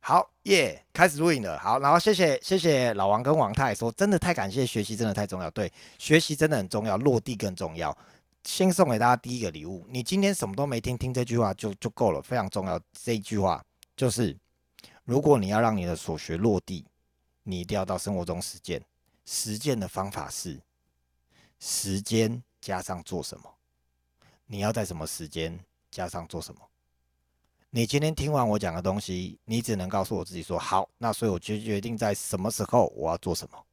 [0.00, 1.58] 好耶，开始录影了。
[1.58, 5.50] 好，然后谢谢谢谢老王跟王太说，真的太感谢，学习真的太重要。
[5.50, 7.96] 对，学习真的很重要，落地更重要。
[8.42, 12.80] 先送给大家第一个礼物，你今天什么都没听，听这句话就就够了，非常重要。
[12.92, 13.62] 这一句话
[13.94, 14.34] 就是，
[15.04, 16.86] 如果你要让你的所学落地，
[17.42, 18.82] 你一定要到生活中实践。
[19.26, 20.58] 实践的方法是
[21.60, 23.54] 时间加上做什么？
[24.46, 25.56] 你要在什么时间
[25.90, 26.60] 加上做什么？
[27.72, 33.64] 你今天听完我讲的东西，你只能告诉我自己说好，那所以我就决定在什么时候我要做什么。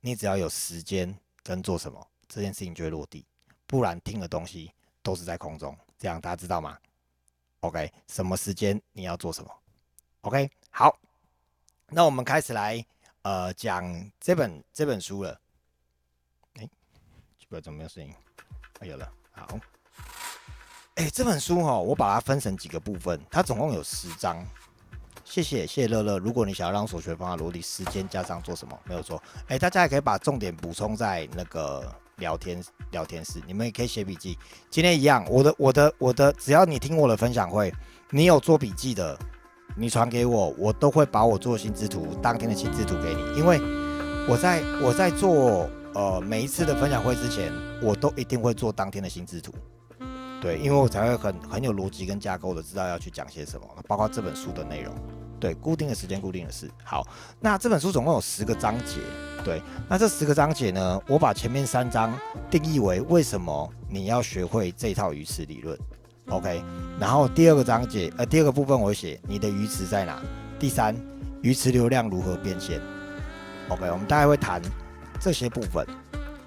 [0.00, 3.24] 你只要有时间跟做什么，这件事情就会落地，
[3.64, 4.72] 不然听的东西
[5.04, 5.76] 都是在空中。
[5.96, 6.76] 这样大家知道吗
[7.60, 9.50] ？OK，什么时间你要做什么
[10.22, 10.98] ？OK，好，
[11.86, 12.84] 那我们开始来
[13.22, 13.84] 呃讲
[14.18, 15.40] 这本这本书了。
[16.54, 16.68] 哎，
[17.38, 18.12] 这边怎么没有声音？
[18.80, 19.60] 有了，好。
[20.96, 24.36] 哎，这本书哈，我把它分成几个部分，它总共有十章。
[25.24, 29.22] 谢谢谢谢乐乐，如果你想要让所学方法落地，时间加上做什么没有错。
[29.48, 34.36] 哎，大家也可以把重点补充在那个聊天聊天室，你们也可以写笔记。
[34.68, 37.72] 今天一样，我的我的我的，只要你听我的分享会，
[38.10, 39.18] 你有做笔记的，
[39.74, 43.58] 你传给我，我都会把我做心智图当天的心智图给你，因为
[44.28, 49.54] 我在我在做呃每一次的分享会之前，我都一定会做当天的心智图。
[50.42, 54.92] 对，因为我才会很很有逻辑跟架构的知道要去讲些什么，包括这本书的内容。
[55.38, 56.68] 对，固定的时间，固定的事。
[56.84, 57.06] 好，
[57.38, 58.98] 那这本书总共有十个章节。
[59.44, 62.12] 对，那这十个章节呢，我把前面三章
[62.50, 65.78] 定义为为什么你要学会这套鱼池理论。
[66.28, 66.60] OK，
[66.98, 70.20] 然后第二个章节，呃，第二个部分我写你的鱼池在哪。
[70.58, 70.92] 第三，
[71.40, 72.80] 鱼池流量如何变现。
[73.68, 74.60] OK，我们大概会谈
[75.20, 75.86] 这些部分。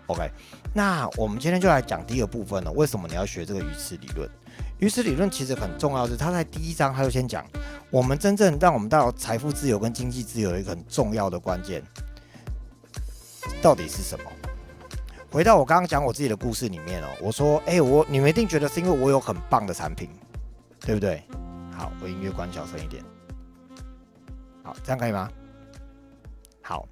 [0.07, 0.29] OK。
[0.77, 2.71] 那我们今天就来讲第一个部分了。
[2.73, 4.29] 为什么你要学这个鱼池理论？
[4.77, 7.45] 鱼池理论其实很重要，是他在第一章他就先讲，
[7.89, 11.81] 我们真正让我们到财富自由跟经济自由一个很重要的关键，
[13.61, 14.25] 到底是什么？
[15.31, 20.09] 回到我刚刚讲我自己的故事里面哦，我说，哎，我你们一定觉得是因为我有很棒的产品，
[20.81, 21.23] 对不对？
[21.71, 23.01] 好，我音乐关小声一点。
[24.61, 25.29] 好，这样可以吗？
[26.61, 26.85] 好。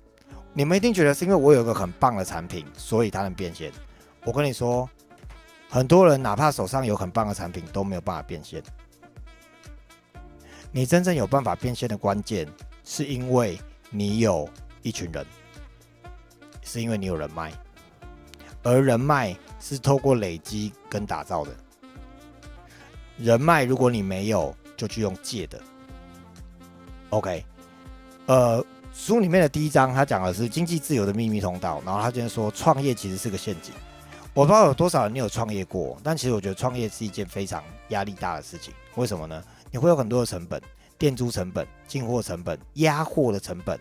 [0.55, 3.71] 你们一定觉得是因为我有一个很棒的产品，所以它能变现。
[4.23, 4.87] 我跟你说，
[5.67, 8.61] 很多人哪怕手上有很棒的产品，都没有办法变现。
[10.71, 12.47] 你真正有办法变现的关键，
[12.83, 13.59] 是因为
[13.89, 14.47] 你有
[14.83, 15.25] 一群人，
[16.61, 17.51] 是因为你有人脉，
[18.61, 21.51] 而人脉是透过累积跟打造的。
[23.17, 25.59] 人脉如果你没有，就去用借的。
[27.09, 27.43] OK，
[28.27, 28.63] 呃。
[28.93, 31.81] 书里面的第一章，他讲的是经济自由的秘密通道。
[31.83, 33.73] 然后他今天说，创业其实是个陷阱。
[34.35, 38.71] 我不知道有多少人你有创业过，但其实我觉得创业是一件非常压力大的事情。
[38.95, 39.43] 为什么呢？
[39.71, 40.61] 你会有很多的成本，
[40.97, 43.79] 店租成本、进货成本、压货的成本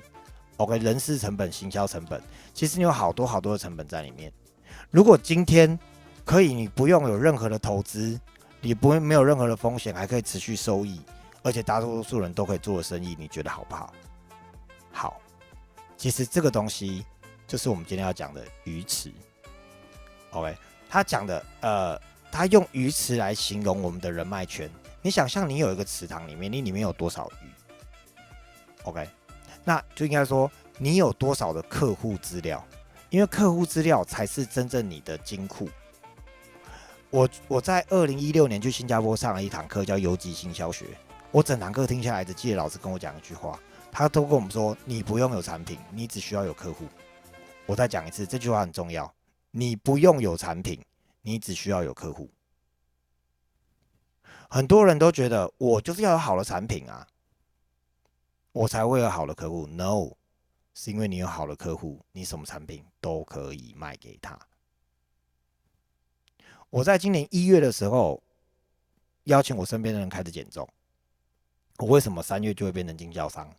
[0.56, 2.20] ，OK，人事成本、行销成本，
[2.54, 4.32] 其实你有好多好多的成本在里面。
[4.90, 5.78] 如果今天
[6.24, 8.18] 可以，你不用有任何的投资，
[8.62, 11.00] 你不会没有任何的风险，还可以持续收益，
[11.42, 13.92] 而且大多数人都可以做的生意，你觉得好不好？
[14.92, 15.20] 好，
[15.96, 17.04] 其实这个东西
[17.46, 19.10] 就是我们今天要讲的鱼池。
[20.30, 20.56] OK，
[20.88, 24.70] 他讲的，呃，他用鱼池来形容我们的人脉圈。
[25.00, 27.46] 你想象你有一个池塘里面，你里面有多少鱼
[28.84, 29.08] ？OK，
[29.64, 32.64] 那就应该说你有多少的客户资料，
[33.10, 35.68] 因为客户资料才是真正你的金库。
[37.10, 40.86] 我我在二零一六年去新加坡上了一堂课，叫游击行销学。
[41.30, 43.58] 我整堂课听下来，只记得老师跟我讲一句话。
[43.94, 46.88] 他都跟我们说，你不用有产品，你只需要有客户。
[47.66, 49.14] 我再讲一次，这句话很重要。
[49.50, 50.82] 你不用有产品，
[51.20, 52.30] 你只需要有客户。
[54.48, 57.06] 很多人都觉得我就是要有好的产品啊，
[58.52, 59.66] 我才会有好的客户。
[59.66, 60.16] No，
[60.72, 64.38] 是因为你有好的客户，你什么产品都可以卖给他。
[66.70, 68.22] 我在今年一月的时候，
[69.24, 70.66] 邀请我身边的人开始减重。
[71.76, 73.54] 我为什么三月就会变成经销商？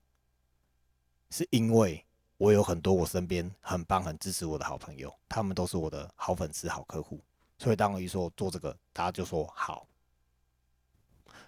[1.34, 2.06] 是因为
[2.38, 7.20] 我有很多我身边很棒、很支持我的好朋友，他们都是我的好粉丝、好客户，
[7.58, 9.88] 所以当我一说做这个，大家就说好。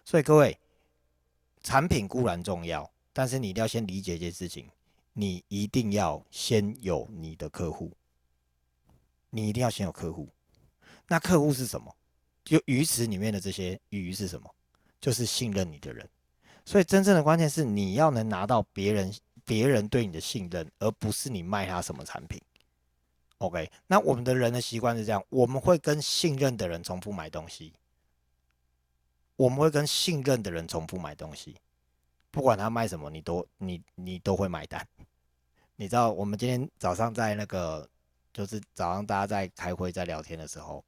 [0.03, 0.57] 所以各位，
[1.61, 4.67] 产品固然重要，但是你一定要先理解一件事情：
[5.13, 7.91] 你一定要先有你的客户，
[9.29, 10.27] 你一定要先有客户。
[11.07, 11.95] 那客户是什么？
[12.43, 14.49] 就鱼池里面的这些鱼是什么？
[14.99, 16.09] 就是信任你的人。
[16.65, 19.13] 所以真正的关键是你要能拿到别人。
[19.45, 22.41] 别人对你的信任，而不是你卖他什么产品。
[23.37, 27.73] OK，那我们的人的习惯是这样，我们会跟信任的人重复买东西，
[29.35, 31.55] 我们会跟信任的人重复买东西。
[32.31, 34.85] 不管他卖什么，你都你你都会买单。
[35.75, 37.87] 你知道我们今天早上在那个，
[38.33, 40.83] 就是早上大家在开会在聊天的时候，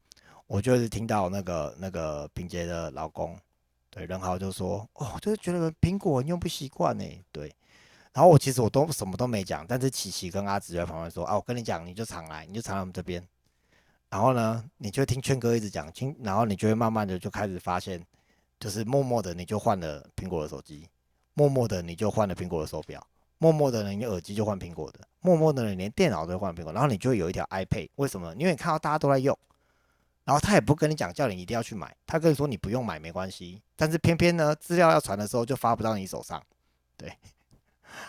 [0.48, 3.38] 我就是听到那个那个平杰的老公，
[3.90, 7.54] 对任豪就说，哦，就是觉得苹果用不习惯呢，对。
[8.18, 13.24] 然后我其实我都什么都没讲，但是琪琪跟阿紫在旁边说，啊，我跟你讲，你就常来，你就常来我们这边。
[14.10, 18.04] 然后呢，你就听圈哥一直讲，听，然后你就会慢慢的就开始发现，
[18.60, 20.90] 就是默默的你就换了苹果的手机。
[21.36, 23.06] 默默的你就换了苹果的手表，
[23.38, 28.34] 默默的你耳机就换苹果的，默默的你连电脑都换苹果，然后你就有一条 iPad，为什么？
[28.34, 29.38] 因为你看到大家都在用，
[30.24, 36.42] 然后他也不跟你讲叫你一定要去买，他跟你说你不用买没关系，但是偏偏呢资料要传的时候就发不到你手上，
[36.98, 37.14] 对，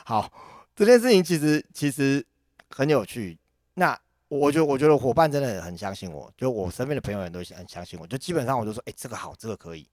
[0.05, 0.33] 好，
[0.75, 2.25] 这件事情其实其实
[2.71, 3.39] 很有趣，
[3.75, 3.99] 那
[4.29, 9.89] 我觉得我觉得伙伴真的很相信我，就我身边的朋友也都很相信我，就基本上我就说，哎，这个好，这个可以，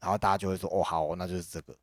[0.00, 1.76] 然后大家就会说，哦，好，那就是这个。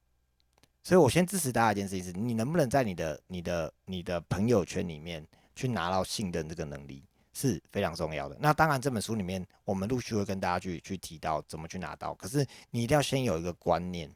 [0.83, 5.23] 所以我先支持大家一件事情是，你能不能在你的、你的、你的朋友圈里面
[5.55, 8.35] 去拿到信任这个能力是非常重要的。
[8.39, 12.15] 那当然，这本书里面我们陆续会跟大家去去提到怎么去拿到。
[12.15, 14.11] 可是你一定要先有一个观念，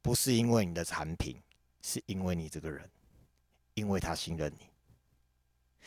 [0.00, 1.36] 不是因为你的产品，
[1.82, 2.88] 是因为你这个人，
[3.74, 4.66] 因为他信任你，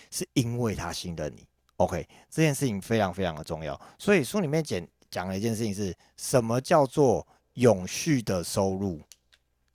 [0.10, 1.48] 是因为他信任你。
[1.78, 3.80] OK，这件事情非常非常的重要。
[3.98, 9.02] 所以书里面讲讲了一件事情是什么叫做永续的收入。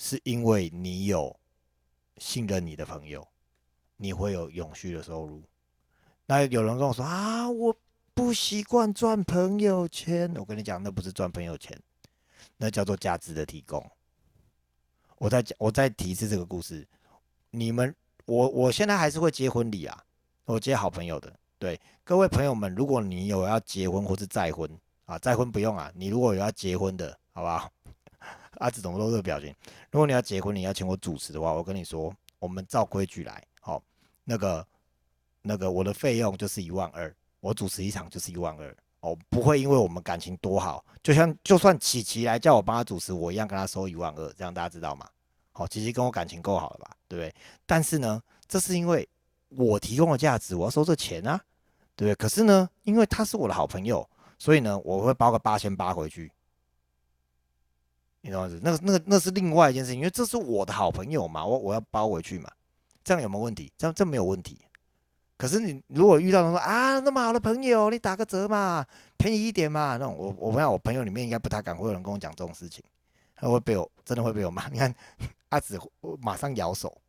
[0.00, 1.37] 是因为你有
[2.19, 3.26] 信任你的朋友，
[3.97, 5.43] 你会有永续的收入。
[6.26, 7.76] 那有人跟我说啊，我
[8.14, 10.32] 不习惯赚朋友钱。
[10.37, 11.76] 我跟你讲，那不是赚朋友钱，
[12.59, 13.85] 那叫做价值的提供。
[15.19, 16.87] 我再讲，我再提一次这个故事。
[17.50, 17.94] 你们，
[18.25, 20.05] 我我现在还是会接婚礼啊，
[20.44, 21.32] 我接好朋友的。
[21.59, 24.70] 对各位朋友们，如果你有要结婚或是再婚
[25.06, 27.70] 啊，再婚不用啊，你如果有要结婚的，好不好？
[28.59, 29.55] 阿紫怎么露这个表情？
[29.91, 33.43] 如果你要结婚，你要请我主持的话，我跟你说，我们照规矩来。
[33.61, 33.82] 好，
[34.25, 34.67] 那个
[35.43, 38.76] 那个我的费用就是一万二，我主持一场就是一万二。
[39.09, 45.09] 哦，不会因为我们感情多好，就像就算琪琪来叫我帮他主持，我一样跟他收一万二，这样大家知道吗？
[45.53, 46.97] 好，琪琪跟我感情够好了吧？
[47.09, 47.35] 对不对？
[47.67, 49.09] 但是呢，这是因为
[49.49, 51.41] 我提供的价值，我要收这钱啊，
[51.97, 52.15] 对不对？
[52.15, 54.09] 可是呢，因为他是我的好朋友，
[54.39, 56.31] 所以呢，我会包个八千八回去。
[58.21, 58.61] 你懂吗？
[58.63, 62.51] 那个、那个、那是另外一件事情，因为这是我的好朋友嘛，我我要包回去嘛，
[63.03, 63.73] 这样有没有问题？
[63.79, 64.59] 这样这没有问题。
[65.38, 68.85] 可是你如果遇到人说啊，那么好的朋友，你打个折嘛，
[69.17, 72.85] 便宜一点嘛，那种我我发现我朋友里面应该不太敢会有人跟我讲这种事情，
[73.35, 74.69] 他会被我真的会被我骂。
[74.69, 74.94] 你看
[75.50, 75.81] 阿紫
[76.20, 77.00] 马上摇手。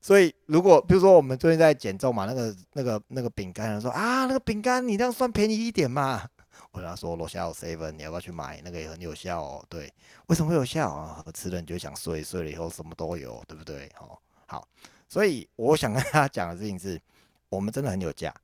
[0.00, 6.28] 所以如果比如说我们最近在减重嘛，那个那个那个饼干，说啊，那个饼干你这样算便宜一点嘛。
[6.72, 8.60] 我跟他说楼下有 seven，你要不要去买？
[8.64, 9.64] 那个也很有效哦。
[9.68, 9.92] 对，
[10.26, 11.24] 为什么会有效啊？
[11.34, 13.86] 吃了你就想睡，睡了以后什么都有，对不对？
[14.00, 14.66] 哦，好，
[15.12, 16.98] 所以我想跟他讲的事情是，
[17.50, 18.34] 我们真的很有价，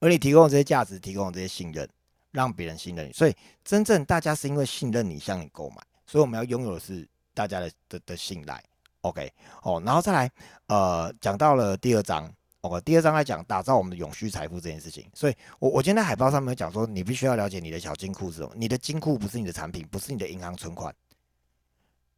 [0.00, 1.86] 而你提供这些价值，提供这些信任，
[2.30, 3.12] 让别人信任你。
[3.12, 5.76] 所以真正大家是因为信任你向你购买，
[6.06, 8.64] 所以我们要拥有的是大家的的的信赖。
[9.02, 9.30] OK，
[9.62, 10.30] 哦，然后再来，
[10.68, 12.32] 呃，讲到了第二章。
[12.62, 18.50] OK，第二章来讲打造我们的永续财富这件事情，所以我我今天在海报上面讲说，你必须要了解你的小金库是什么。
[18.56, 20.94] 你的金库不是你的产品，不是你的银行存款。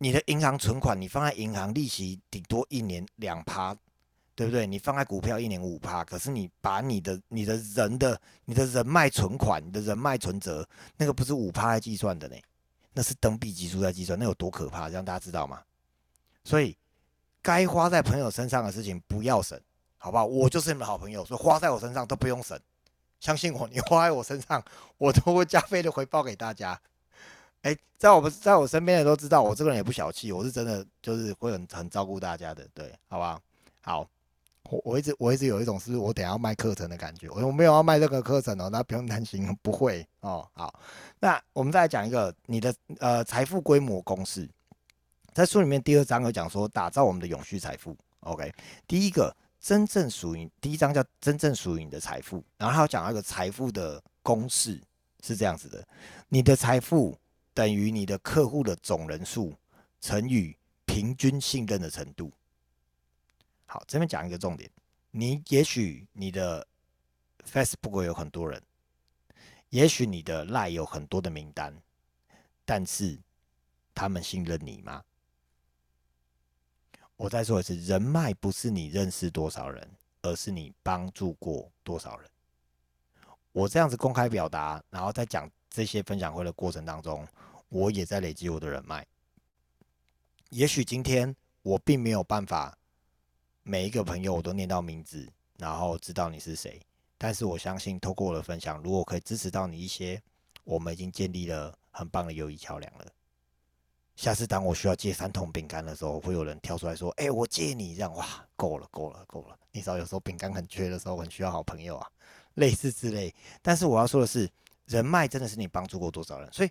[0.04, 3.74] 你的银行存款，你放在银行利息顶多一年两趴，
[4.34, 4.66] 对不对？
[4.66, 10.68] 你放在股票一年五趴，可是你把你的你的人的你的人脉存款、你的人脉存折，
[10.98, 12.36] 那个不是五趴来计算的呢，
[12.92, 14.90] 那是等比级数在计算，那有多可怕？
[14.90, 15.62] 这样大家知道吗？
[16.44, 16.76] 所以
[17.40, 19.58] 该花在朋友身上的事情不要省。
[19.96, 20.26] 好不好？
[20.26, 22.60] 我就是你们的好朋友，所以花在我身上都不用省，
[23.20, 24.62] 相信我，你花在我身上，
[24.98, 26.78] 我都会加倍的回报给大家。
[27.64, 33.40] 哎，在我们在我身边的都知道，我这个人也不小气，我是真的就是会很很照顾大家的，对，好吧？
[33.80, 34.06] 好，
[34.70, 40.46] 我我一直我一直有一种是我等下要卖课程的感觉，我我没有要卖这个课程哦，那不用担心，不会哦。
[40.52, 40.78] 好，
[41.18, 44.48] 那我们再来讲一个你的呃财富规模公式，
[45.32, 47.96] 在书里面第二章有讲说打造我们的永续财富。
[48.20, 48.52] OK，
[48.86, 49.34] 第一个。
[49.64, 54.78] 真正属于第一章叫真正属于你的财富，然后他讲一个财富的公式
[55.22, 55.82] 是这样子的：
[56.28, 57.16] 你的财富
[57.54, 59.54] 等于你的客户的总人数
[60.00, 62.30] 乘以平均信任的程度。
[63.64, 64.68] 好，这边讲一个重点：
[65.12, 66.66] 你也许你的
[67.48, 68.60] Facebook 有很多人，
[69.70, 71.74] 也许你的 Line 有很多的名单，
[72.64, 73.18] 但是
[73.94, 75.04] 他们信任你吗？
[77.16, 79.88] 我再说一次，人脉不是你认识多少人，
[80.22, 82.28] 而是你帮助过多少人。
[83.52, 87.26] 我这样子公开表达，然后再讲这些分享会的过程当中，
[87.68, 89.04] 我也在累积我的人脉。
[90.50, 92.78] 也许今天我并没有办法
[93.64, 95.28] 每一个朋友我都念到名字，
[95.58, 96.80] 然后知道你是谁，
[97.18, 100.22] 但是我相信透过我的分享，如果可以支持到你一些，
[100.62, 103.06] 我们已经建立了很棒的友谊桥梁了。
[104.14, 109.58] 下次当我需要借三桶饼干的时候，会有人跳出来说：“哎，我借你。”这样哇，够了，够了，够了。
[109.72, 112.08] 你知道有时候饼干很缺的时候，很需要好朋友啊，
[112.54, 113.34] 类似之类。
[113.60, 114.48] 但是我要说的是，
[114.86, 116.70] 人脉真的是你帮助过多少人，所以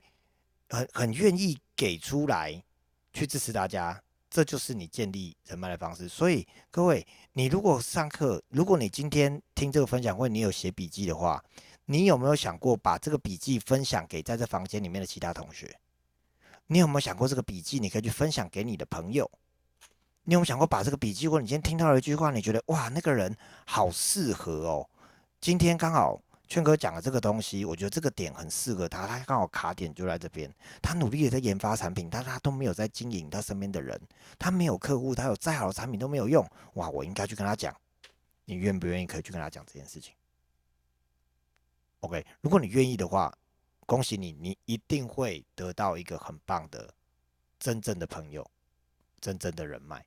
[0.69, 2.63] 很很愿意给出来
[3.11, 6.07] 去支持大家，这就是你建立人脉的方式。
[6.07, 11.43] 所以各位，你如果上课，如果你今天听这个分享会，你有写笔记的话，
[11.85, 15.75] 你有没有想过把这个笔记分享给在这房间里面的其他同学？
[16.67, 17.79] 你有没有想过这个笔记？
[17.79, 19.29] 你可以去分享给你的朋友。
[20.23, 24.89] 你有没有想过把这个笔记，或者你今天听到了一句话，你觉得哇，那个人好适合哦。
[25.41, 26.21] 今天刚好
[26.53, 30.53] 劝哥讲了这个东西，我觉得这个点很适合他，他刚好卡点就在这边。
[30.83, 33.99] 他努力的在研发产品，但他都没有在经营他身边的人，
[34.37, 36.47] 他没有客户，他有再好的产品都没有用。
[36.75, 37.75] 哇，我应该去跟他讲，
[38.45, 40.13] 你愿不愿意可以去跟他讲这件事情
[42.01, 43.35] ？OK，如果你愿意的话。
[43.85, 46.89] 恭喜你，你一定会得到一个很棒的、
[47.59, 48.49] 真正的朋友、
[49.19, 50.03] 真正的人脉。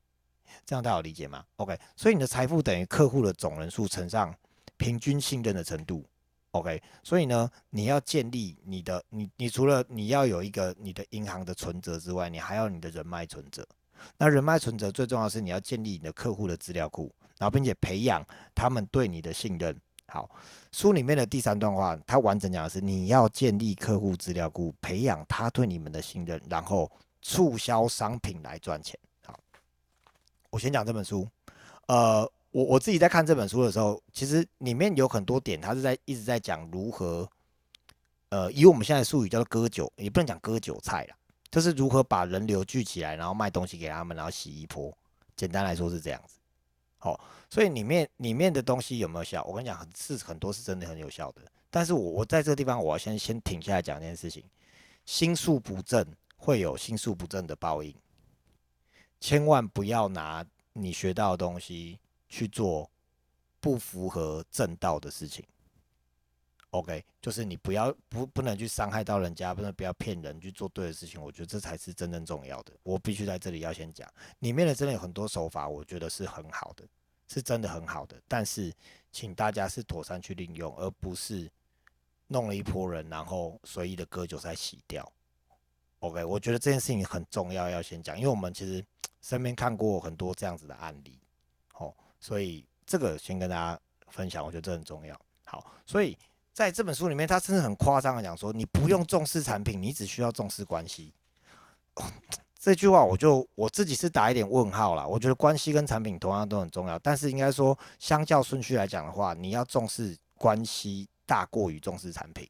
[0.65, 4.35] 这样大家有理解吗？OK，所以你的财富等于客户的总人数乘上
[4.79, 6.03] 平均信任的程度。
[6.59, 13.67] OK，所以呢，你要建立你的你，你除了你要有一个你的银行的存折之外，你还要你的人脉存折。
[14.19, 19.75] 那人脉存折最重要是你要建立你的客户的资料库，然后并且培养他们对你的信任。
[20.09, 20.31] 好，
[20.71, 26.91] 书里面的第三段话，它完整讲的是你要建立客户资料库，培养他对你们的信任，然后
[27.23, 28.97] 促销商品来赚钱。
[29.25, 29.37] 好，
[30.51, 31.27] 我先讲这本书。
[31.89, 37.29] 呃，我我自己在看这本书的时候，其实里面有很多点，他是在一直在讲如何，
[38.31, 41.17] 呃，以我们现在术语叫做割韭，也不能讲割韭菜啦，
[41.51, 44.91] 就是如何把人流聚起来，然后卖东西给他们，然后洗一波。
[45.37, 46.39] 简单来说是这样子。
[46.97, 47.21] 好。
[47.51, 49.45] 所以里面里面的东西有没有效？
[49.45, 51.43] 我跟你讲，很是很多是真的很有效的。
[51.69, 54.43] 但是我我在这个地方，我要先先停下来讲一件事情：
[55.05, 56.03] 心术不正
[56.39, 57.95] 会有心术不正的报应，
[59.21, 62.01] 千万不要拿你学到的东西
[62.37, 62.91] 去做
[63.61, 65.43] 不符合正道的事情。
[66.71, 71.23] OK，就是你不要不不能去伤害到人家，不能不要骗人去做对的事情。
[71.23, 72.75] 我觉得这才是真正重要的。
[72.83, 74.07] 我必须在这里要先讲，
[74.41, 76.87] 里面的真的有很多手法，我觉得是很好的。
[77.29, 78.73] 是真的很好的，但是
[79.11, 81.51] 请大家是妥善去利用，而不是
[82.29, 85.11] 弄了一波人，然后随意的割韭菜洗掉。
[85.99, 88.85] OK，我觉得这件事情很重要，要先讲，因为我们其实
[89.23, 91.19] 身边看过很多这样子的案例，
[92.21, 95.19] 所以这个先跟大家分享，我觉得这很重要。
[95.45, 96.17] 好，所以
[96.53, 101.13] 在这本书里面，他甚至很夸张的讲说，你不用重视产品，你只需要重视关系。
[102.59, 105.07] 这句话我就我自己是打一点问号了。
[105.07, 112.49] 我觉得关系跟产品同样都很重要，但是应该说相较顺序来讲的话，你要重视关系大过于重视产品，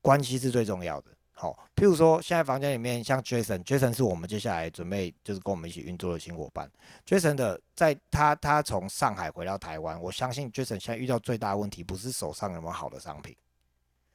[0.00, 1.10] 关系是最重要的。
[1.42, 6.70] 好，譬如说现在房间里面像 Jason，Jason 是我们接下来准备就是跟我们一起运作的新伙伴。
[7.04, 13.34] Jason 的在他他从上海回到台湾，我相信 Jason 现在遇到最大的问题不是手上有没有好的商品，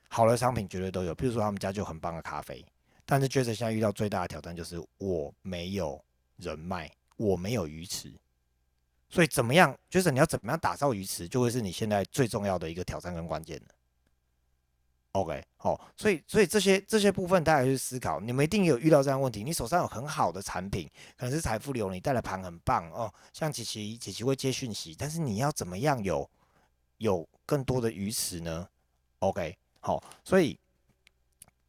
[0.07, 1.13] 好的商品绝对都有。
[1.13, 2.65] 譬如说他们家就很棒的咖啡。
[3.05, 6.01] 但是 Jason 现在遇到最大的挑战就是我没有
[6.38, 8.10] 人脉，我没有鱼池，
[9.10, 13.75] 所以怎么样，Jason 你要怎么样打造鱼池，就会是你现在最重要的一个挑战跟关键了。
[15.19, 26.29] OK，好，所以所以这些这些部分大家去思考，你们一定有遇到这样问题，你手上有很好的产品，可能是财富流，你带的盘很棒哦，像琪琪琪琪会接讯息，但是你要怎么样有
[26.97, 28.67] 有更多的鱼池呢
[29.19, 30.59] ？OK，好，所以。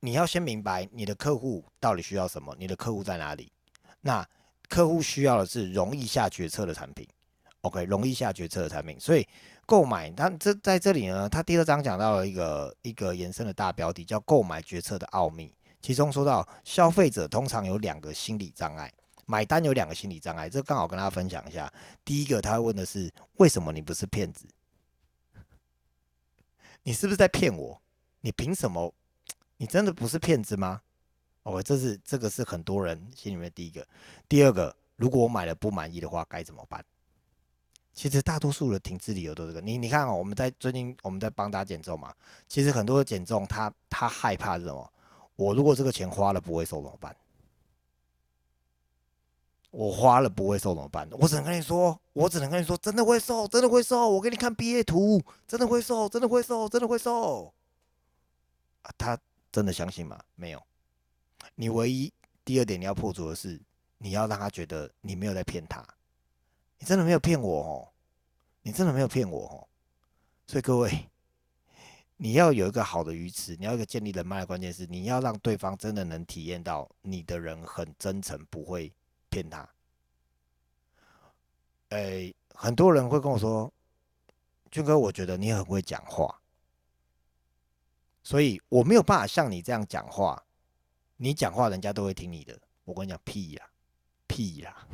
[0.01, 3.51] 你要先明白你的客户到底需要什么，你的客户在哪里？
[4.01, 4.25] 那
[4.69, 7.05] 客户需要的是容易下决策的产品
[7.69, 8.99] ，OK，容易下决策的产品。
[8.99, 9.27] 所以
[9.67, 15.55] 购买，它这在这里呢，它第二章讲到了一个一个延伸的大标题，叫购买决策的奥秘。
[15.81, 18.93] 其中说到，消费者通常有两个心理障碍，
[19.27, 21.73] 买单有两个心理障碍，这刚好跟大家分享一下。
[22.05, 24.47] 第一个，他会问的是，为什么你不是骗子？
[26.83, 27.81] 你是不是在骗我？
[28.23, 28.93] 你凭什么？
[29.59, 30.81] 你真的不是骗子吗
[31.45, 33.87] ？OK，这是这个是很多人心里面第一个。
[34.29, 36.85] 第二个，如果我买了不满意的话，该怎么办？
[37.99, 39.61] 其实大多数的停滞理由都是这个。
[39.61, 42.15] 你你看哦，我们在最近我们在帮大家减重嘛，
[42.47, 44.93] 其实很多的减重，他他害怕是什么？
[45.35, 47.17] 我如果这个钱花了不会瘦怎么办？
[49.73, 51.09] 我花了不会瘦怎么办？
[51.11, 54.09] 我只能跟你说，我只能跟你说，真的会瘦，真的会瘦。
[54.09, 57.53] 我给你看毕业图，真的会瘦，真的会瘦，真的会瘦。
[58.97, 59.19] 他。
[59.51, 60.21] 真的相信吗？
[60.37, 60.63] 没有。
[61.57, 62.13] 你唯一
[62.45, 63.59] 第二点你要破除的是，
[63.97, 65.83] 你要让他觉得你没有在骗他，
[66.79, 67.89] 你真的没有骗我哦，
[68.63, 69.69] 你真的没有骗我哦。
[70.47, 71.09] 所以各位，
[72.17, 78.93] 你要有一个好的鱼池，你要一个建立人脉的关键是，你要让对方真的能体验到你的人很真诚，不会
[79.29, 79.69] 骗他。
[81.91, 83.73] 诶，很多人会跟我说，
[84.71, 86.41] 俊哥，我觉得你很会讲话，
[88.23, 90.45] 所以我没有办法像你这样讲话。
[91.21, 92.57] 你讲话，人家都会听你的。
[92.85, 93.71] 我跟你讲，屁呀，
[94.29, 94.87] 屁呀！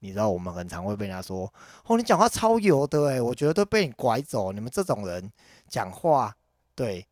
[0.00, 1.50] 你知道我们很常会被人家说，
[1.86, 4.50] 哦，你讲话超油的哎，我觉得都被你拐走。
[4.52, 5.30] 你们这种人
[5.68, 6.34] 讲话，
[6.74, 7.06] 对，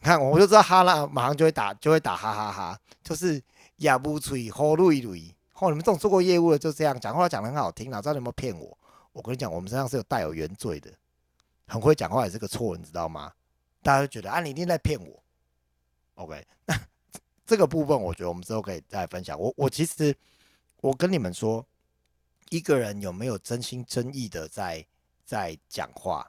[0.00, 3.42] 看我就知道哈啦，马上就会打，就会打哈哈哈，就是
[3.78, 5.34] 哑不吹，吼噜一噜。
[5.58, 8.76] 哦，你们这种做过业务的就这样讲话，讲的很好听，哪知道你有没有骗我？
[9.12, 10.90] 我跟你讲，我们身上是有带有原罪的，
[11.68, 13.32] 很会讲话也是个错，你知道吗？
[13.80, 15.22] 大家就觉得啊，你一定在骗我。
[16.16, 16.74] OK，那
[17.46, 19.38] 这个部分我觉得我们之后可以再分享。
[19.38, 20.14] 我我其实
[20.80, 21.64] 我跟你们说，
[22.54, 24.86] 一个人有没有真心真意的在
[25.24, 26.24] 在讲话，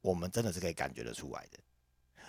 [0.00, 1.58] 我们真的是可以感觉得出来的。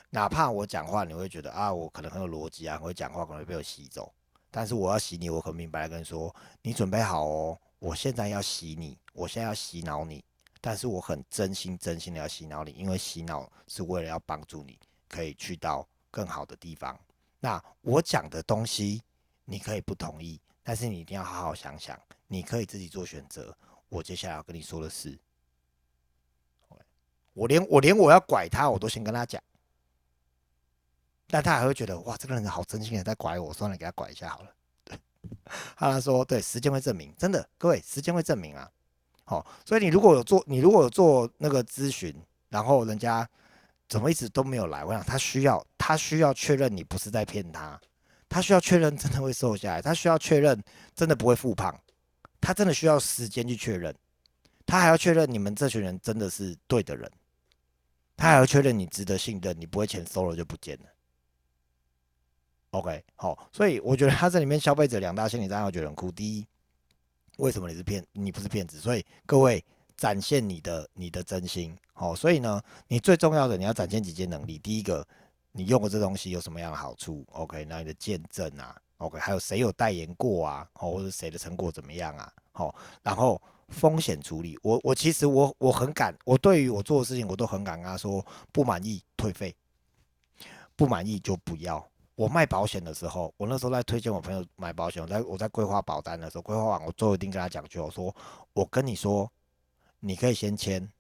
[0.10, 4.12] 哪怕我讲话，你会觉得啊，我可能很有逻辑啊，很会讲话，可能会被我吸走。
[4.50, 10.26] 但是我要洗你，我很明白跟你说，你准备好哦，我现在要洗你，我现在要洗脑你，
[10.60, 14.76] 但是我很真心真心的要洗脑你，因为洗脑是为了要帮助你
[15.08, 17.00] 可以去到更好的地方。
[17.40, 19.04] 那我讲的东西
[19.46, 23.58] 你可以不同意，但是你一定要好好想想，你可以自己做选择。
[23.90, 25.18] 我接下来要跟你说的是，
[27.34, 29.42] 我连我连我要拐他，我都先跟他讲。
[31.26, 34.54] 但他还会觉得哇，这个人好真心的在拐我，算了，给他拐一下好了。
[34.84, 34.96] 对，
[35.76, 38.70] 他说对，时间会证明，真的，各位，时间会证明啊。
[39.26, 42.16] 好，所以你如果有做，你如果有做那个咨询，
[42.50, 43.28] 然后人家
[43.88, 47.82] 怎么一直都没有来，我想他需要，他需要确认你不是在骗他，
[48.30, 50.64] 他需要确认真的会瘦下来，他需要确认
[50.96, 51.76] 真的不会复胖，
[52.40, 53.94] 他真的需要时间去确认，
[54.66, 57.12] 他还要确认你们这群人真的是对的人，
[58.16, 60.86] 他还要确认你值得信任，你不会钱收了就不见了。
[62.72, 66.12] OK，好，所以我觉得他这里面消费者两大心理障碍，我觉得很酷。
[66.12, 66.46] 第一，
[67.38, 68.06] 为什么你是骗？
[68.12, 69.66] 你不是骗子，所以各位
[69.98, 71.76] 展现你的你的真心。
[71.94, 74.60] 好，所以呢，你最重要的你要展现几件能力。
[74.60, 75.04] 第一个，
[75.52, 80.70] 你用过这东西有什么样的好处？OK，那你的见证啊，OK，还有谁有代言过啊？
[80.76, 82.32] 哦，或者谁的成果怎么样啊？
[82.54, 89.56] 哦，然后风险处理，我我其实我我很敢，我对于我做的事情我都很敢跟他说，不满意退费，
[90.76, 91.86] 不满意就不要。
[92.16, 98.14] 我卖保险的时候，我那时候在推荐我朋友买保险，我在我在规划保单的时候，规划完我最后一定跟他讲句，我说
[98.54, 99.32] 我跟你说，
[100.02, 100.92] 你可以先签，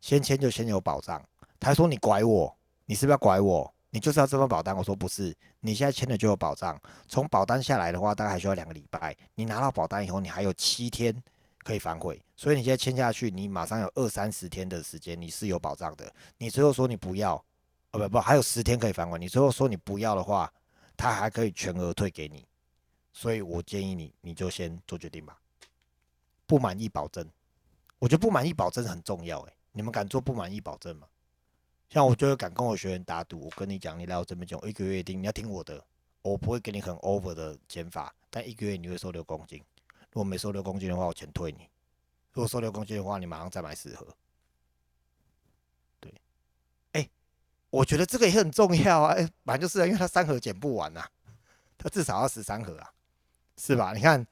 [0.00, 1.20] 先签就先有保障。
[1.58, 3.73] 他说你拐我，你是不是要拐我？
[3.94, 4.76] 你就是要这份保单？
[4.76, 6.76] 我说不是，你现在签了就有保障。
[7.06, 9.16] 从保单下来的话，大概还需要两个礼拜。
[9.36, 11.14] 你拿到保单以后，你还有七天
[11.62, 16.12] 可以反悔，所以你现在签下去，你马上有二三十天的时间，你是有保障的。
[16.38, 17.36] 你最后说你不要。
[17.92, 19.16] 哦不不，还有十天可以返还。
[19.16, 20.52] 你最后说你不要的话，
[20.96, 22.44] 他还可以全额退给你。
[23.12, 25.38] 所以我建议你，你就先做决定吧。
[26.48, 27.24] 不满意保证，
[28.00, 29.40] 我觉得不满意保证很重要。
[29.42, 31.06] 诶，你们敢做不满意保证吗？
[31.90, 35.80] 像我就会敢跟我学员打赌，我跟你讲，你来我这边讲，一个月一定你要听我的，
[36.22, 39.62] 我不会给你很 over 的减法，但一个月你会瘦六公斤。
[40.10, 41.68] 如果没瘦六公斤的话，我钱退你；
[42.32, 44.06] 如果瘦六公斤的话，你马上再买十盒。
[46.00, 46.12] 对，
[46.92, 47.08] 哎
[47.70, 51.04] 我觉得这个也很重要啊，哎，反正就是因为它三盒减不完呐，
[51.76, 52.92] 它至少要十三盒啊，
[53.56, 53.92] 是吧？
[53.94, 54.26] 你看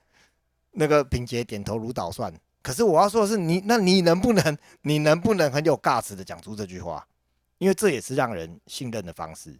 [0.72, 7.06] 那个平杰点头如捣蒜，可是我要说的是，你那你能不能，你能不能很有尬词的讲出这句话？
[7.62, 9.56] 因为这也是让人信任的方式。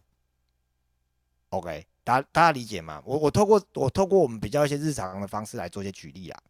[1.51, 3.01] OK，大家大家理解吗？
[3.07, 6.43] 我我透过我透过我们比较一些日常的方式来做一些举例啊。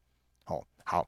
[0.45, 1.07] 好，好，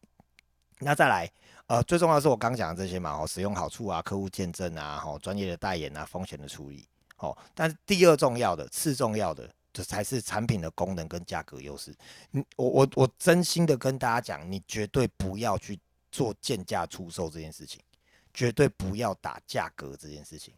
[0.81, 1.33] 那再来。
[1.67, 11.97] 呃，最重要的是我刚讲的这些嘛，哦，使用好处啊，客户见证啊，哦，专业的代言啊，风险的处理，哦，但是第二重要的、次重要的，这才是产品的功能跟价格优势。
[12.33, 15.81] 你，我，我，我真心的跟大家讲，你绝对不要去
[16.13, 17.81] 做贱价出售这件事情，
[18.35, 20.53] 绝对不要打价格这件事情，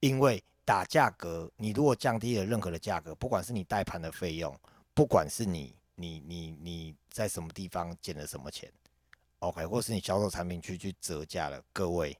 [0.00, 4.54] 因为打价格，你如果降低了任何的价格，不管是你代盘的费用，
[4.92, 8.70] 不管是你，你，你，你在什么地方减了什么钱。
[9.38, 12.16] OK，或是你销售产品去去折价了，各位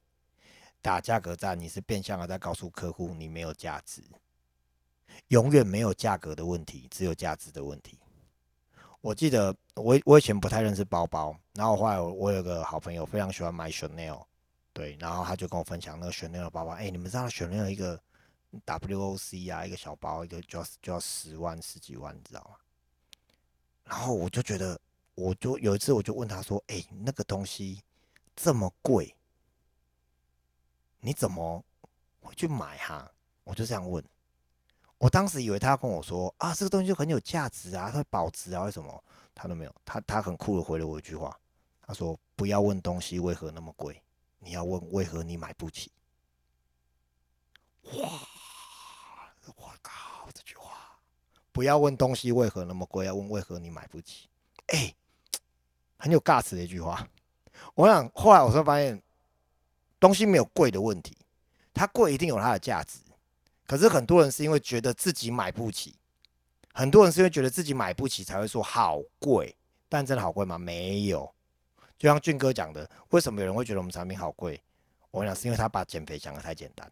[0.81, 4.01] 打价格战，你是变相的在告诉客户你没有价值，
[5.29, 7.99] 永远没有价格的问题，只有价值的问题。
[9.01, 14.23] 我记得我我以前不太认识包包，然后后来我我有个好朋友非常喜欢买 Chanel，
[14.75, 17.97] 对，然后他就跟我分享那个 Chanel 的包包，哎，你们知道 Chanel 一个
[18.65, 22.57] WOC 啊，一个小包一个就要就要十万十几万，你知道吗？
[23.85, 24.77] 然后我就觉得，
[25.13, 27.81] 我就有一次我就问他说：“哎、那个东西
[28.35, 29.15] 这么贵，
[30.99, 31.63] 你怎么
[32.19, 33.09] 会去买哈？”
[33.45, 34.03] 我就这样问。
[34.97, 39.03] 我当时以为他要跟我说啊，这个东西就很有价值啊，它会保值啊，为什么？
[39.33, 41.39] 他都没有，他他很酷的回了我一句话，
[41.81, 44.01] 他说：“不要问东西为何那么贵，
[44.45, 45.91] 你要问为何你买不起。”
[47.97, 48.09] 哇！
[49.57, 50.97] 我靠，这句话，
[51.51, 54.29] 不要问东西为何那么贵，要问为何你买不起。
[54.67, 54.95] 哎、
[55.97, 57.07] 很有尬词的一句话。
[57.75, 59.01] 我想后来我才发现，
[59.99, 61.17] 东西没有贵的问题，
[61.73, 62.99] 它贵一定有它的价值。
[63.67, 65.95] 可是很多人是因为觉得自己买不起，
[66.73, 69.55] 很多人是因为觉得自己买不起才会说好贵，
[69.89, 70.57] 但真的好贵吗？
[70.57, 71.34] 没有。
[71.97, 74.61] 就像俊哥讲的，为什么有人会觉得我们产品好贵？
[75.11, 76.91] 我跟你讲，是因为他把减肥想的太简单。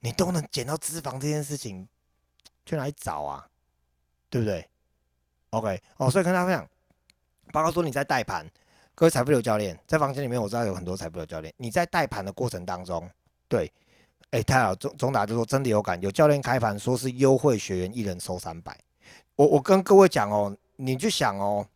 [0.00, 1.88] 你都能减到脂肪这件事情，
[2.64, 3.48] 去哪里找啊？
[4.28, 4.68] 对不对
[5.50, 6.68] ？OK，哦，所以跟大家分享，
[7.52, 8.46] 包括说你在带盘，
[8.94, 13.08] 各位财富流教练在房间里面，我知道有很多财富流教练，你在带盘的过程当中，
[13.48, 13.72] 对，
[14.30, 18.78] 哎，太好，中中达就说真的有感，有教练开盘说是优惠学员一人收三百，
[19.36, 21.66] 我我跟各位讲哦，你去想哦，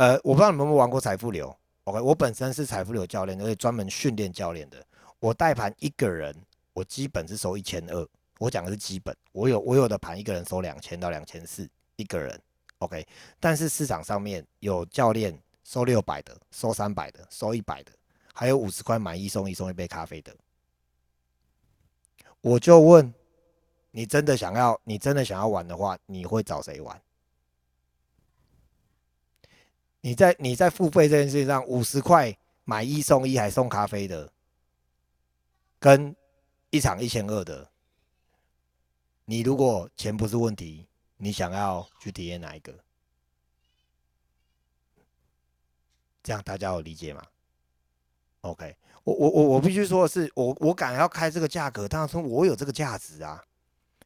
[0.00, 4.82] 呃，我不知道你们有没有玩过财富流，OK，我本身是财富流教练，而且专门训练教练的，
[5.18, 6.34] 我带盘一个人。
[6.72, 8.08] 我基本是收一千二，
[8.38, 12.40] 我讲的是基本，我有我有的盘一个人收两千到两千四一个人
[12.78, 13.06] ，OK。
[13.38, 17.92] 但是市场上面有教练收六百的，收三百的，收一百的，
[18.32, 20.34] 还有五十块买一送一送一杯咖啡的。
[22.40, 23.12] 我就问
[23.90, 26.98] 你，真的想要你真的想要玩的话，你会找谁玩？
[30.00, 34.32] 你在你在付费这件事情上，五十块买一送一还送咖啡的，
[35.78, 36.14] 跟
[36.70, 37.70] 一场一千二的，
[39.24, 40.86] 你如果钱不是问题，
[41.16, 42.72] 你想要去体验哪一个？
[46.22, 47.22] 这样大家有理解吗
[48.42, 53.42] ？OK，我我我我必须说的是，我我敢要开这个价格，当然说我有这个价值啊。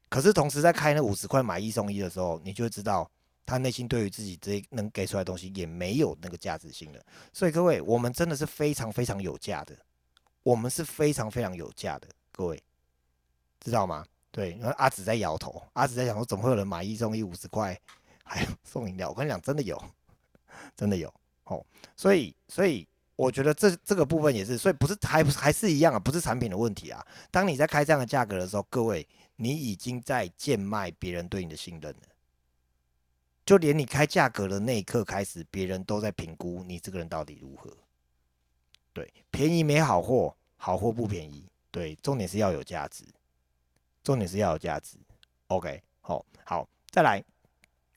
[0.09, 3.11] 可是同时在开那五十块买一送一的时候，你就会知道
[3.47, 7.01] 他内心对于自己这能给出来的东西也没有那个价值性了。
[7.33, 9.77] 所以各位，我们真的是非常非常有价的，
[10.43, 12.09] 我们是非常非常有价的。
[12.33, 12.63] 各位
[13.61, 14.05] 知道吗？
[14.31, 17.79] 对，然后阿紫在摇头，阿紫在想说，怎么会有人买一送一五十块，
[18.25, 19.09] 还有送饮料？
[19.09, 19.81] 我跟你讲，真的有，
[20.75, 21.13] 真的有
[21.45, 21.65] 哦。
[21.97, 27.07] 所以，所以我觉得这这个部分也是，所以不是还不是还是一样啊，不是产品的问题啊。
[27.31, 32.09] 当你在开这样的价格的时候，各位，你已经在贱卖别人对你的信任了。
[33.45, 37.71] 就连你开价格的那一刻开始，别人都在评估你这个人到底如何。
[38.93, 41.47] 对，便宜没好货，好货不便宜。
[41.71, 43.05] 对，重点是要有价值，
[44.03, 44.97] 重点是要有价值。
[45.49, 47.23] OK，好，好，再来，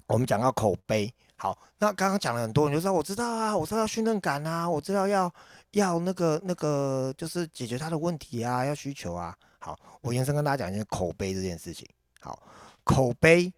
[0.07, 1.13] 我们讲到口碑。
[1.35, 5.31] 好，那刚刚讲了很多，你就说我知道啊，我知道要信任感啊，我知道要
[5.71, 9.37] 要那个那个，就是解决他的问题啊，要需求啊。
[9.59, 11.87] 好，我延伸跟大家讲一下口碑这件事情。
[12.19, 12.41] 好，
[12.83, 13.53] 口碑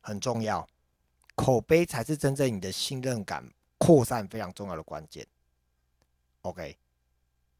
[0.00, 0.66] 很重要，
[1.42, 3.44] 口碑才是真正你的信任感
[3.76, 5.26] 扩散非常重要的关键。
[6.42, 6.78] OK，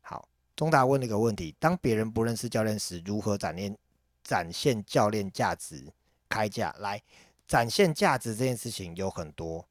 [0.00, 0.28] 好。
[0.54, 3.76] 中达问了一个问题：当别人不认识教练时，如何展现
[4.22, 5.92] 展现教练价值？
[6.28, 7.02] 开价来
[7.46, 9.66] 展现价值这件事情有很多。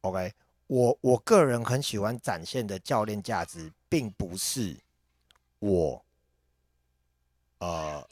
[0.00, 0.34] OK，
[0.66, 4.76] 我我个人很喜欢展现的教练价值，并不是
[5.60, 6.04] 我，
[7.58, 8.04] 呃，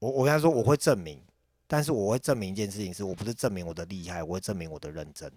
[0.00, 1.20] 我我跟他说我会证明，
[1.66, 5.32] 但是我会证明一件事情是，我不是证明我的厉害，我会证明我的认真。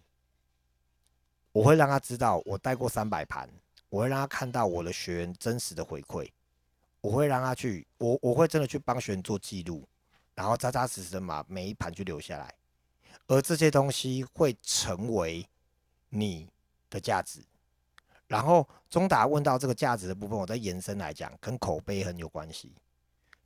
[1.51, 3.49] 我会让他知道我带过三百盘。
[3.89, 6.29] 我会让他看到我的学员真实的回馈，
[6.99, 9.87] 我会让他去，我我会真的去帮学员做记录，
[10.35, 12.53] 然后扎扎实实的把每一盘去留下来，
[13.27, 15.47] 而这些东西会成为
[16.09, 16.49] 你
[16.89, 17.39] 的价值。
[18.27, 22.73] 然后中达问到这个价值的部分，我再延伸来讲，跟口碑很有关系。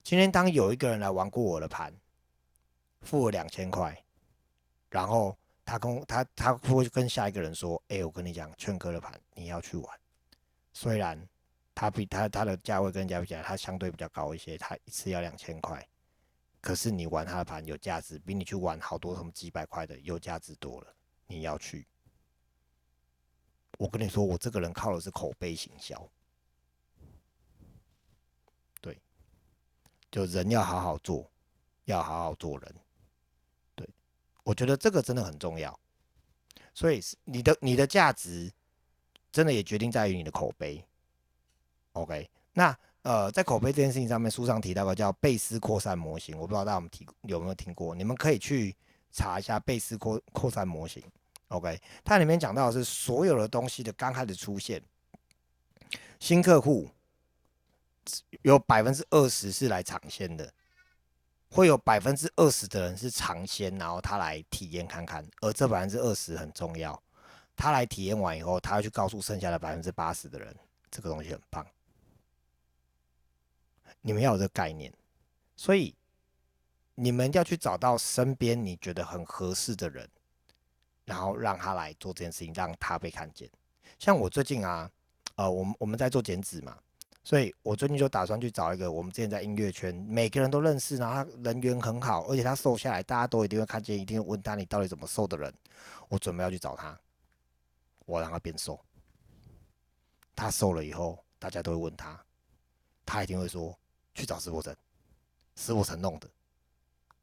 [0.03, 1.93] 今天当有一个人来玩过我的盘，
[3.01, 4.03] 付了两千块，
[4.89, 9.99] 然后他跟他他会跟下一个人说：“哎、我跟你讲，劝哥的盘你要去玩。”
[10.73, 11.27] 虽然
[11.75, 15.85] 他比他他的价位跟人家比起来，他相对比较高一些，他一次要两千块，
[16.61, 20.95] 可是你玩他的盘有价值，比你去玩好多什么几百块的有价值多了。
[21.27, 21.87] 你要去，
[23.77, 26.09] 我跟你说，我这个人靠的是口碑行销，
[28.81, 29.01] 对，
[30.11, 31.31] 就人要好好做，
[31.85, 32.75] 要好好做人，
[34.43, 35.79] 我觉得这个真的很重要，
[36.73, 38.51] 所以你的你的价值。
[39.33, 40.83] 真的也决定在于你的口碑。
[41.93, 48.75] OK，那呃，在口碑这件事情上面，书上提到个叫贝斯扩散模型，我不知道大家有提有没有听过，你们可以去
[49.09, 51.01] 查一下贝斯扩扩散模型。
[51.47, 54.83] OK，它里面讲到的是所有的东西的刚开始出现，
[56.19, 56.89] 新客户
[58.41, 60.53] 有百分之二十是来尝鲜的，
[61.51, 66.99] 会有百分之二十的人是尝鲜，然后他来体验看看，而这百分之二十很重要，
[67.55, 70.55] 他来体验完以后，他要去告诉剩下的百分之八十的人，
[70.89, 71.65] 这个东西很棒。
[74.01, 74.91] 你们要有这个概念，
[75.55, 75.93] 所以
[76.95, 80.09] 你们要去找到身边你觉得很合适的人。
[81.03, 83.49] 然后让他来做这件事情，让他被看见。
[83.99, 84.89] 像我最近啊，
[85.35, 86.77] 呃，我们我们在做剪纸嘛，
[87.23, 95.53] 所以我最近就打算去找一个我们之前在音乐圈每个人都认识，然后他人缘很好，而且他瘦下来，大家都一定会看见，一定会问他你到底怎么瘦的人。
[96.09, 96.97] 我准备要去找他，
[98.05, 98.79] 我让他变瘦。
[100.35, 102.19] 他瘦了以后，大家都会问他，
[103.05, 103.77] 他一定会说
[104.15, 104.75] 去找石伯成，
[105.55, 106.27] 石伯成弄的。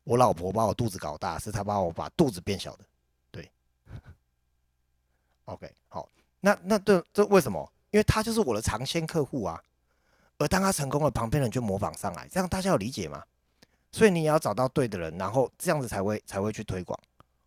[0.04, 2.84] 我老婆把我肚子搞大，是他把我把肚子变小的。
[3.30, 3.50] 对
[5.46, 6.08] OK，好，
[6.40, 7.72] 那那这这为什么？
[7.90, 9.62] 因为他就是我的尝鲜客户啊，
[10.38, 13.22] 而当他成功了，旁边人就模仿上来，这样大家有理解吗？
[13.90, 16.98] 所以你也要找到对的人，然后这样子才会才会去推广。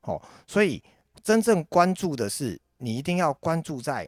[0.02, 0.84] 哦，所以
[1.24, 4.08] 真正关注的是，你一定要关注在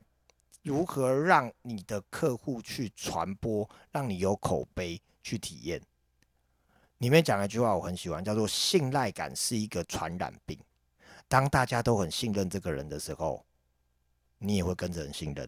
[0.63, 5.82] 如何让你的客户去传播，让你有口碑去体验。
[6.98, 10.58] 里面讲了一句话，我很喜欢，叫做信赖感是一个传染病。
[11.28, 13.46] 当大家都很信任这个人的时候，
[14.39, 15.48] 你也会跟着很信任。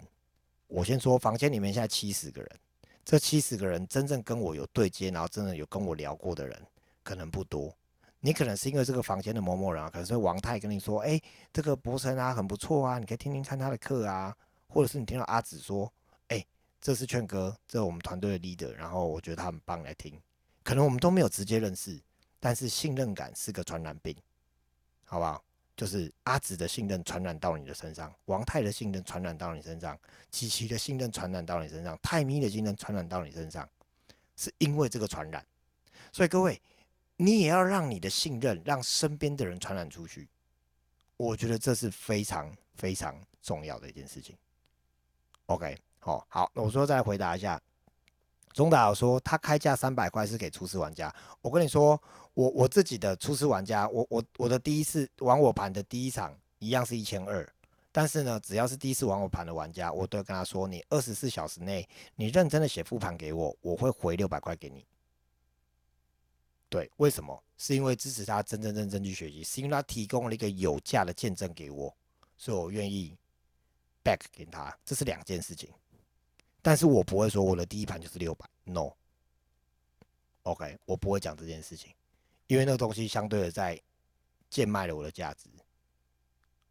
[0.67, 2.59] 我先说，房间里面现在七十个人，
[3.05, 6.59] 这七十个人真正跟我有对接，然后真的有跟我聊过的人，
[7.03, 7.71] 可能不多。
[8.19, 11.21] 你可能是因为这个房间的某某人啊，可能是王太跟你说，哎，
[11.53, 14.35] 这个博神啊很不错啊，你可以听听看他的课啊，
[14.67, 15.93] 或者是你听到阿紫说，
[16.29, 16.43] 哎，
[16.81, 20.19] 这是劝哥，这是我们团队的 leader，然后我觉得他很棒，来听。
[20.63, 22.01] 可能我们都没有直接认识，
[22.39, 24.15] 但是信任感是个传染病，
[25.03, 25.43] 好不好？
[25.75, 29.99] 就是阿紫的信任传染到你的身上，王太的信任传染到你身上，
[30.31, 33.67] 琪琪的信任传染到你身上，泰咪的信任传染到你身上，
[34.37, 35.45] 是因为这个传染。
[36.11, 36.61] 所以各位，
[37.17, 40.29] 你也要让你的信任让身边的人传染出去。
[41.17, 44.35] 我觉得这是非常非常重要的一件事情。
[45.47, 47.61] OK，好，好，那我说再回答一下。
[48.55, 51.13] 钟导说他开价三百块是给初始玩家。
[51.41, 52.01] 我跟你说，
[52.33, 57.45] 我我自己的初始玩家，我我我的第一次玩我盘的第一场一样是一千二，
[57.91, 64.85] 但是呢，只要是第一次玩我盘的玩家，我都要跟他说，你二十四小时内你认真的写复盘给我，我会回六百块给你。
[66.69, 67.43] 对，为什么？
[67.57, 71.93] 是因为支持他真真正正去学习，是因为他提供了一个有价的见证给我，
[72.37, 73.17] 所以我愿意
[74.01, 75.69] back 给他，这是两件事情。
[76.65, 78.95] 但是我不会说我的第一盘就是六百，no，OK，
[80.85, 81.93] 我不会讲这件事情，
[82.47, 83.79] 因为那个东西相对的在
[84.49, 85.47] 贱卖了我的价值。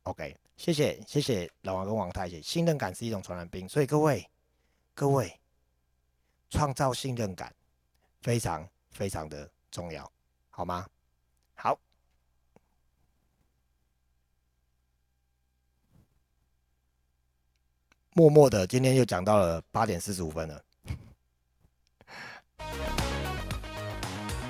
[0.03, 4.29] OK，谢谢谢谢老王跟王太姐，信任感是一种传染病，所以各位
[4.97, 5.33] 各位
[6.51, 7.55] 创造信任感
[8.21, 10.11] 非常非常的重要，
[10.51, 10.89] 好吗？
[11.55, 11.79] 好。
[18.17, 20.61] 默默的，今天又讲到了八点四十五分了。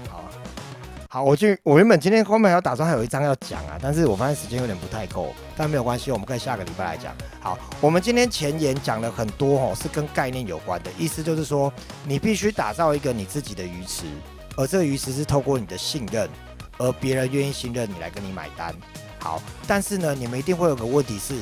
[0.07, 0.25] 好，
[1.09, 7.17] 好，我就我原本今天后面还要打算还有一张要讲啊，但是我发现时间有点不太够，但没有关系，我们可以下个礼拜来讲。
[7.41, 11.73] 好，我们今天前言讲了很多哦，是跟概念有关的，意思就是说，
[12.07, 14.05] 你必须打造一个你自己的鱼池，
[14.59, 16.29] 而这个鱼池是透过你的信任，
[16.77, 18.75] 而别人愿意信任你来跟你买单。
[19.21, 21.35] 好，但是呢，你们一定会有个问题是。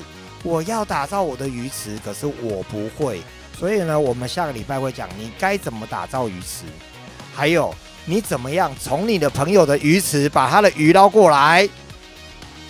[0.42, 3.22] 我要打造我的鱼池，可是我不会，
[3.56, 6.64] 所以呢，我们下个礼拜会讲你该怎么打造鱼池，
[7.34, 7.72] 还有
[8.04, 11.68] 你怎么样从你的朋友的鱼池把他的鱼捞过来，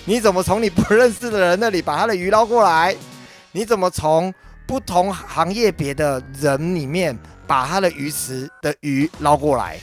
[0.05, 2.95] 你怎么从你不认识的人那里把他的鱼捞过来，
[3.53, 4.33] 你怎么从
[4.67, 9.79] 不同行业别的人里面把他的鱼池的鱼捞过来，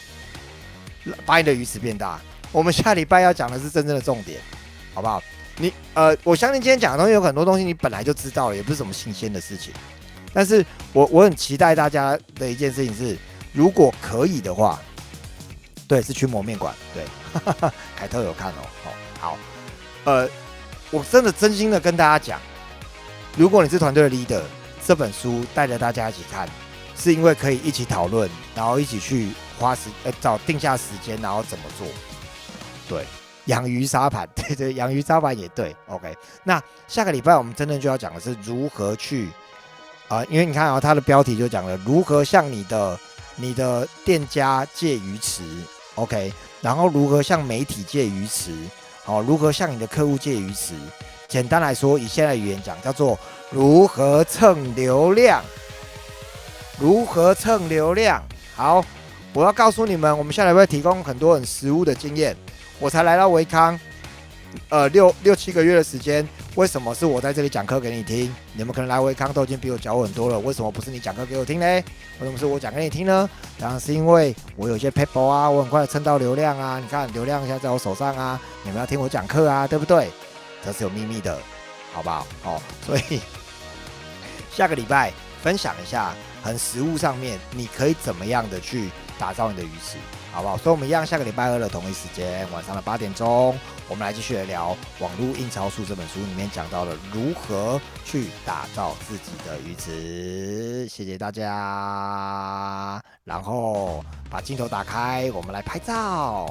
[1.25, 2.19] 把你的鱼池变大。
[2.51, 4.39] 我们下礼拜要讲的是真正的重点，
[4.93, 5.21] 好不好？
[5.61, 9.73] 你呃，我相信今天讲的东西有很多东西你本来就知道了，也不是什么新鲜的事情。
[10.33, 13.17] 但是我我很期待大家的一件事情是，
[13.51, 14.79] 如果可以的话，
[15.85, 17.03] 对，是驱魔面馆，对，
[17.97, 19.37] 凯特有看哦，好，好，
[20.05, 20.29] 呃，
[20.91, 22.39] 我真的真心的跟大家讲，
[23.35, 24.41] 如果你是团队的 leader，
[24.85, 26.47] 这本书带着大家一起看，
[26.95, 31.85] 是因为可以一起讨论，然后一起去花时呃找定下时间，然后怎么做，
[32.87, 33.03] 对。
[33.45, 35.75] 养鱼沙盘， 对对，养鱼沙盘也对。
[35.87, 39.29] OK，那下个礼拜我们真正就要讲的是如何去
[40.07, 42.99] 啊，因为你看啊，它的标题就讲了如何向你的
[43.35, 45.43] 你的店家借鱼池
[45.95, 48.51] ，OK，然后如何向媒体借鱼池，
[49.05, 50.73] 哦，如何向你的客户借鱼池？
[51.27, 53.17] 简单来说，以现在语言讲，叫做
[53.51, 55.43] 如何蹭流量。
[56.79, 58.23] 如何蹭流量？
[58.55, 58.83] 好，
[59.33, 62.35] 我要告诉你们，我们下来会提供很多很实务的经验。
[62.79, 63.79] 我才来到维康，
[64.69, 68.33] 呃，六六七个月的时间，为什么是我在这里讲课给你听？
[68.53, 71.65] 你们可能来维康都已经比我教很多了，为什么不是你讲课给我听呢？
[71.65, 73.29] 为什么是我讲给你听呢？
[73.59, 76.79] 当然是因为我有些 paper 啊，我很快蹭到流量啊。
[76.79, 80.09] 你看流量现在在我手上啊，你们要听我讲课啊，对不对？
[80.65, 81.37] 这是有秘密的，
[81.93, 82.25] 好不好？
[82.43, 83.19] 哦，所以
[84.53, 85.11] 下个礼拜
[85.41, 86.13] 分享一下。
[86.41, 88.89] 很实物上面，你可以怎么样的去
[89.19, 89.97] 打造你的鱼池，
[90.31, 90.57] 好不好？
[90.57, 100.87] 所以，我们一样，下个礼拜二的同一时间，晚上的八点钟，我们来继续来聊《网络印钞术》这本书里面讲到了如何去打造自己的鱼池。
[100.87, 106.47] 谢谢大家，然后把镜头打开，我们来拍照。